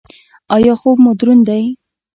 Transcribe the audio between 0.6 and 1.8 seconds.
خوب مو دروند دی؟